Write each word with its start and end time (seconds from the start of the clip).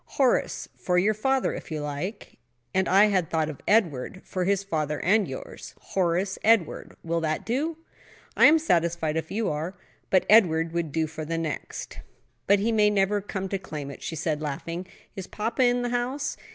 "Horace, 0.17 0.67
for 0.75 0.97
your 0.97 1.13
father, 1.13 1.53
if 1.53 1.69
you 1.69 1.79
like." 1.81 2.39
"And 2.73 2.89
I 2.89 3.05
had 3.09 3.29
thought 3.29 3.51
of 3.51 3.61
Edward, 3.67 4.23
for 4.25 4.45
his 4.45 4.63
father 4.63 4.99
and 5.01 5.27
yours. 5.27 5.75
Horace 5.79 6.39
Edward. 6.43 6.95
Will 7.03 7.21
that 7.21 7.45
do?" 7.45 7.77
"I 8.35 8.47
am 8.47 8.57
satisfied, 8.57 9.15
if 9.15 9.29
you 9.29 9.47
are. 9.51 9.77
But 10.09 10.25
Edward 10.27 10.71
would 10.71 10.91
do 10.91 11.05
for 11.05 11.23
the 11.23 11.37
next." 11.37 11.99
"But 12.47 12.57
he 12.57 12.71
may 12.71 12.89
never 12.89 13.21
come 13.21 13.47
to 13.49 13.59
claim 13.59 13.91
it," 13.91 14.01
she 14.01 14.15
said, 14.15 14.41
laughing. 14.41 14.87
"Is 15.15 15.27
papa 15.27 15.61
in 15.65 15.83
the 15.83 15.89
house?" 15.89 16.35